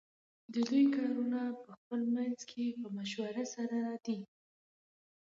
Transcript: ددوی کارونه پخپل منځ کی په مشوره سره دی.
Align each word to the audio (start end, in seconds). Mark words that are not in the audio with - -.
ددوی 0.53 0.85
کارونه 0.95 1.41
پخپل 1.65 2.01
منځ 2.15 2.39
کی 2.49 2.65
په 2.79 2.87
مشوره 2.97 3.43
سره 3.55 3.79
دی. 4.05 4.19